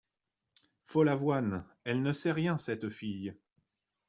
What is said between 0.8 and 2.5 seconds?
Follavoine Elle ne sait